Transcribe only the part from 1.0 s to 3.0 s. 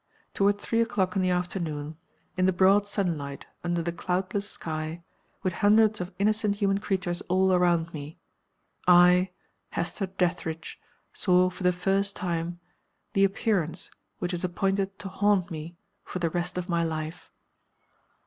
in the afternoon in the broad